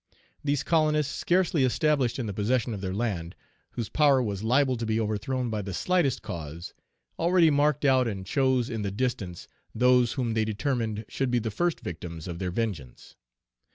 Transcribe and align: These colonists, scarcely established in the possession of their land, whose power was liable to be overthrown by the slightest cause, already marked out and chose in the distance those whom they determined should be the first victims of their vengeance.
These 0.43 0.63
colonists, 0.63 1.13
scarcely 1.13 1.63
established 1.63 2.17
in 2.17 2.25
the 2.25 2.33
possession 2.33 2.73
of 2.73 2.81
their 2.81 2.91
land, 2.91 3.35
whose 3.73 3.87
power 3.87 4.19
was 4.19 4.41
liable 4.41 4.75
to 4.77 4.85
be 4.87 4.99
overthrown 4.99 5.51
by 5.51 5.61
the 5.61 5.75
slightest 5.75 6.23
cause, 6.23 6.73
already 7.19 7.51
marked 7.51 7.85
out 7.85 8.07
and 8.07 8.25
chose 8.25 8.67
in 8.67 8.81
the 8.81 8.89
distance 8.89 9.47
those 9.75 10.13
whom 10.13 10.33
they 10.33 10.43
determined 10.43 11.05
should 11.07 11.29
be 11.29 11.37
the 11.37 11.51
first 11.51 11.81
victims 11.81 12.27
of 12.27 12.39
their 12.39 12.49
vengeance. 12.49 13.15